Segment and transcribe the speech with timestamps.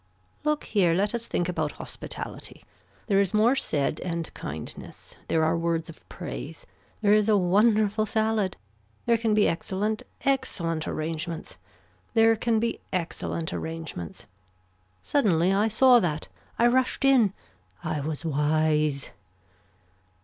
[0.43, 2.63] Look here let us think about hospitality.
[3.05, 5.15] There is more said and kindness.
[5.27, 6.65] There are words of praise.
[7.01, 8.57] There is a wonderful salad.
[9.05, 11.59] There can be excellent excellent arrangements.
[12.15, 14.25] There can be excellent arrangements.
[15.03, 16.27] Suddenly I saw that.
[16.57, 17.31] I rushed in.
[17.83, 19.11] I was wise.